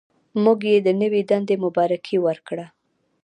[0.43, 2.65] موږ یې د نوې دندې مبارکي ورکړه.